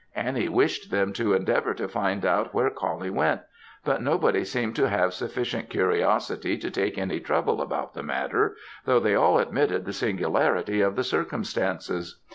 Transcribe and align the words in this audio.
Annie 0.15 0.49
wished 0.49 0.89
them 0.89 1.13
to 1.13 1.35
endeavour 1.35 1.75
to 1.75 1.87
find 1.87 2.25
out 2.25 2.55
where 2.55 2.71
Coullie 2.71 3.11
went; 3.11 3.41
but 3.85 4.01
nobody 4.01 4.43
seemed 4.43 4.75
to 4.77 4.89
have 4.89 5.13
sufficient 5.13 5.69
curiosity 5.69 6.57
to 6.57 6.71
take 6.71 6.97
any 6.97 7.19
trouble 7.19 7.61
about 7.61 7.93
the 7.93 8.01
matter, 8.01 8.55
though 8.85 8.99
they 8.99 9.13
all 9.13 9.37
admitted 9.37 9.85
the 9.85 9.93
singularity 9.93 10.81
of 10.81 10.95
the 10.95 11.03
circumstances. 11.03 12.19